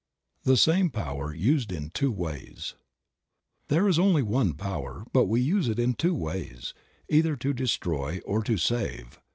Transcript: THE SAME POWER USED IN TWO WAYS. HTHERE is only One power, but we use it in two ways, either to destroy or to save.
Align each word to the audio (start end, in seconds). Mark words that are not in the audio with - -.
THE 0.45 0.57
SAME 0.57 0.89
POWER 0.89 1.31
USED 1.35 1.71
IN 1.71 1.91
TWO 1.91 2.11
WAYS. 2.11 2.73
HTHERE 3.69 3.87
is 3.87 3.99
only 3.99 4.23
One 4.23 4.53
power, 4.55 5.05
but 5.13 5.25
we 5.27 5.41
use 5.41 5.69
it 5.69 5.77
in 5.77 5.93
two 5.93 6.15
ways, 6.15 6.73
either 7.07 7.35
to 7.35 7.53
destroy 7.53 8.19
or 8.25 8.43
to 8.45 8.57
save. 8.57 9.19